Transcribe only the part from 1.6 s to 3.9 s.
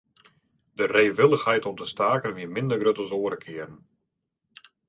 om te staken wie minder grut as oare kearen.